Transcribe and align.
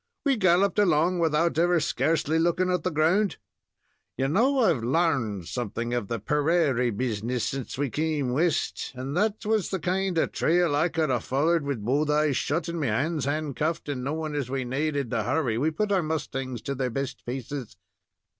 We 0.25 0.35
galloped 0.35 0.79
along, 0.79 1.19
without 1.19 1.59
ever 1.59 1.79
scarcely 1.79 2.39
looking 2.39 2.71
at 2.71 2.81
the 2.81 2.89
ground. 2.89 3.37
You 4.17 4.27
know 4.29 4.57
I've 4.61 4.83
larned 4.83 5.47
something 5.47 5.93
of 5.93 6.07
the 6.07 6.19
perarie 6.19 6.89
business 6.89 7.43
since 7.43 7.77
we 7.77 7.91
came 7.91 8.31
West, 8.31 8.93
and 8.95 9.15
that 9.15 9.45
was 9.45 9.69
the 9.69 9.77
kind 9.79 10.17
of 10.17 10.31
trail 10.31 10.75
I 10.75 10.89
could 10.89 11.11
have 11.11 11.23
follered 11.25 11.65
wid 11.65 11.85
both 11.85 12.09
eyes 12.09 12.35
shut 12.35 12.67
and 12.67 12.79
me 12.79 12.87
hands 12.87 13.25
handcuffed, 13.25 13.87
and, 13.89 14.03
knowing 14.03 14.33
as 14.33 14.49
we 14.49 14.65
naaded 14.65 15.11
to 15.11 15.21
hurry, 15.21 15.59
we 15.59 15.69
put 15.69 15.91
our 15.91 16.01
mustangs 16.01 16.63
to 16.63 16.73
their 16.73 16.89
best 16.89 17.23
paces." 17.23 17.77